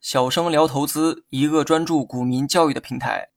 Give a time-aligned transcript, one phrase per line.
[0.00, 3.28] 小生聊投资，一个专注股民教育的平台。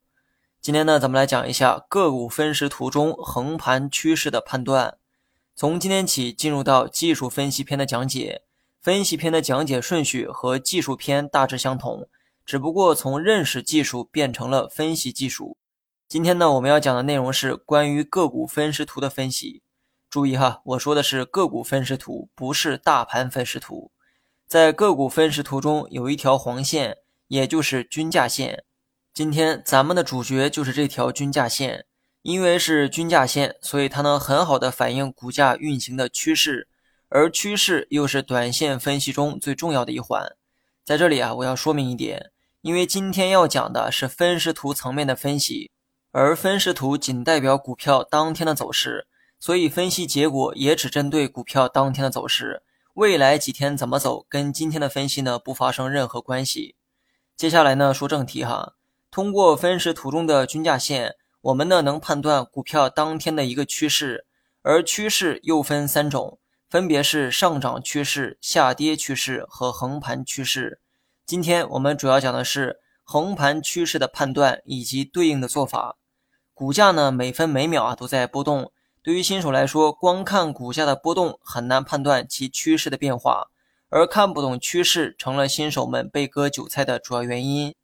[0.60, 4.98] 今天呢，咱们来讲一下个股分时图中横盘趋势的判断。
[5.54, 8.42] 从今天起，进入到技术分析篇的讲解。
[8.80, 12.08] 分析篇的讲解顺序和技术篇大致相同，
[12.44, 15.56] 只不过从认识技术变成了分析技术。
[16.08, 19.63] 今天呢，我们要讲的内容是关于个股分时图的分析。
[20.14, 23.90] 注意哈，我说的是个股分时图，不是大盘分时图。
[24.46, 28.62] 在个股分时图中有一条黄线，也就是均价线。
[29.12, 31.86] 今天咱们的主角就是这条均价线，
[32.22, 36.68] 因为是均价线，所以它能很好的反映股价运行的趋势，
[37.08, 40.24] 而趋势又是短线分析中最重要的一环。
[40.84, 45.72] 在这里啊，我要说明一点，因为今天要讲的是分时图层面的分析，
[46.12, 52.62] 而分时图仅代表股票当天的走势，所以分析结果也只针对股票当天的走势。
[52.94, 56.76] 未来几天怎么走，跟今天的分析呢不发生任何关系。
[57.36, 58.74] 接下来呢说正题哈，
[59.10, 64.26] 通过分时图中的均价线，我们呢能判断股票当天的一个趋势，
[64.62, 66.38] 而趋势又分三种，
[66.70, 70.78] 分别是上涨趋势、下跌趋势和横盘趋势。
[71.26, 75.96] 今天我们主要讲的是横盘趋势的判断以及对应的做法。
[76.54, 78.70] 股价呢每分每秒啊都在波动。
[79.04, 83.48] 对于新手来说，光看股价的波动很难判断其趋势的变化，
[83.90, 87.74] 而看不懂趋势成了新手们被割韭菜的主要原因。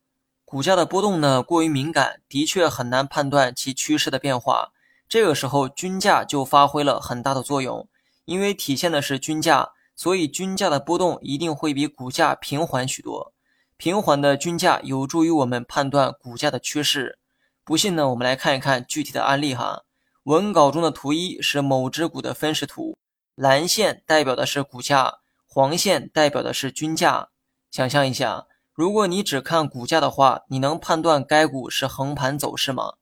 [0.46, 4.72] 股价的波动呢过于敏感，的确很难判断其趋势的变化。
[5.06, 7.86] 这个时候均价就发挥了很大的作用，
[8.24, 13.34] 因为体现的是均价，所以均价的波动一定会比股价平缓许多。
[13.76, 17.18] 平缓的均价有助于我们判断股价的趋势。
[17.62, 19.82] 不信呢，我们来看一看具体的案例哈。
[20.24, 22.98] 文稿中的图一是某只股的分时图，
[23.34, 27.30] 蓝线代表的是股价，黄线代表的是均价。
[27.70, 32.92] 想象一下，如果你只看股价的话，你能判断该股是横盘走势吗？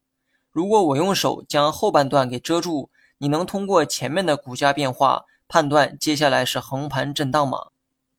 [0.52, 7.59] 如果我用手将后半段给遮住，你能通过前面的股价变化判断接下来是横盘震荡吗？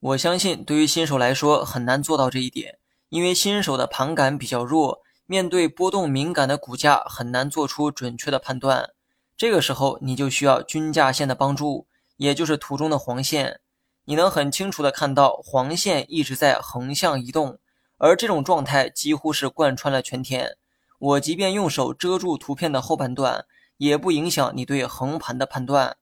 [0.01, 5.01] 我相信对于新手来说很难做到这一点，因为新手的盘感比较弱。
[5.31, 8.89] 面对波动敏感的股价，很难做出准确的判断。
[9.37, 11.85] 这个时候，你就需要均价线的帮助，
[12.17, 13.59] 也就是图中的黄线。
[14.05, 17.59] 你能很清楚的看到黄线一直在横向移动，
[17.99, 20.57] 而这种状态几乎是贯穿了全天。
[20.97, 23.45] 我即便用手遮住图片的后半段，
[23.77, 25.97] 也不影响你对横盘的判断。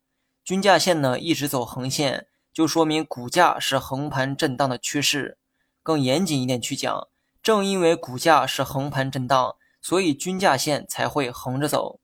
[0.45, 5.37] 均价线呢一直走横线，就说明股价是横盘震荡的趋势。
[5.83, 7.09] 更严谨一点去讲。
[7.47, 12.01] 正因为股价是横盘震荡，所以均价线才会横着走。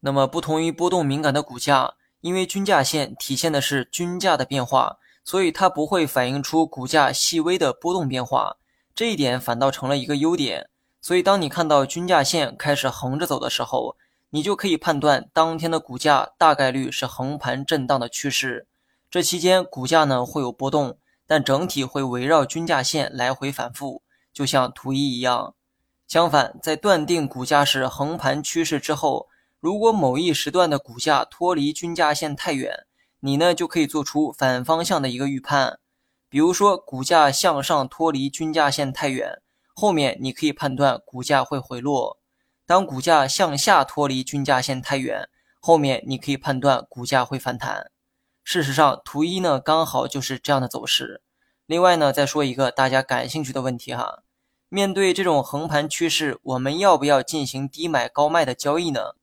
[0.00, 8.56] 那么，不同于波动敏感的股价，因为均价线体现的是均价的变化，所以它不会反映出股价细微的波动变化。
[8.94, 10.70] 这一点反倒成了一个优点。
[11.02, 13.96] 所以，当你看到均价线开始横着走的时候，
[14.30, 18.66] 你就可以判断当天的股价大概率是横盘震荡的趋势。
[19.10, 20.96] 这期间，股价呢会有波动，
[21.26, 24.00] 但整体会围绕均价线来回反复。
[24.36, 25.54] 就像图一一样，
[26.06, 29.28] 相反，在断定股价是横盘趋势之后，
[29.60, 32.84] 如果某一时段的股价脱离均价线太远，
[33.20, 35.78] 你呢就可以做出反方向的一个预判。
[36.28, 39.40] 比如说，股价向上脱离均价线太远，
[39.74, 42.18] 后面你可以判断股价会回落；
[42.66, 45.30] 当股价向下脱离均价线太远，
[45.60, 47.90] 后面你可以判断股价会反弹。
[48.44, 51.22] 事实上，图一呢刚好就是这样的走势。
[51.64, 54.22] 另外呢，再说一个大家感兴趣的问题哈。
[54.68, 59.14] 面对这种横盘趋势，我们要不要进行低买高卖的交易呢？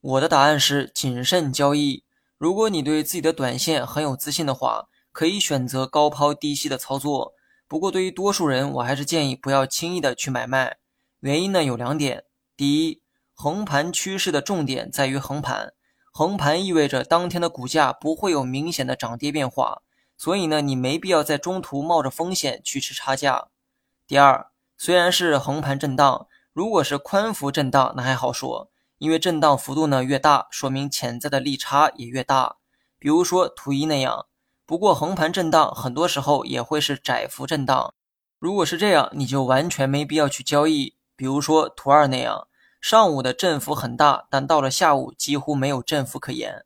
[0.00, 2.02] 我的答案是谨慎交易。
[2.38, 7.34] 如果你对自己的短线很有自信的话，可以选择高抛低吸的操作。
[7.68, 10.78] 不过，对于多数人，我还是建议不要轻易的去买卖。
[11.20, 12.24] 原因呢有两点：
[12.56, 13.02] 第一，
[13.34, 15.74] 横盘趋势的重点在于横盘，
[16.10, 19.82] 横盘意味着当天的股价不会有明显的涨跌变化，
[20.16, 23.48] 所以呢，你没必要在中途冒着风险去吃差价。
[24.06, 24.46] 第二。
[24.78, 32.56] 虽然是横盘震荡，如果是宽幅震荡，那还好说，因为震荡幅度呢越大，说明潜在的利差也越大。
[32.98, 34.26] 比如说图一那样。
[34.66, 37.94] 不过横盘震荡很多时候也会是窄幅震荡，
[38.38, 40.96] 如果是这样，你就完全没必要去交易。
[41.14, 42.48] 比如说图二那样，
[42.80, 46.64] 上午的振幅很大，但到了下午几乎没有振幅可言。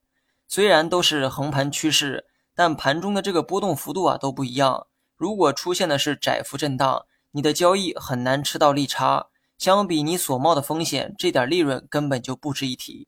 [0.48, 4.86] 虽然都是横盘趋势，但盘中的这个波动幅度啊都不一样。
[5.16, 9.28] 如果出现的是窄幅震荡，你的交易很难吃到利差，
[9.58, 13.06] 相比你所冒的风险，这点利润根本就不值一提。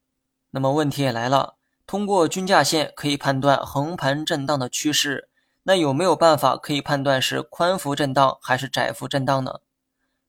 [0.50, 5.28] 那么问题也来了，通过均价线可以判断横盘震荡的趋势，
[5.64, 9.60] 那有没有办法可以判断是宽幅震荡还是窄幅震荡呢？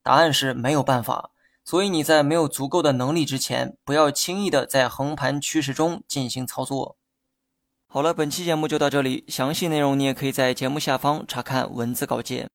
[0.02, 1.32] 答案是没有办法。
[1.66, 6.98] 所以你在没有足够的能力之前，不要轻易的在横盘趋势中进行操作。
[7.88, 12.50] 好了，本期节目就到这里，详细内容你也可以在节目下方查看文字稿件。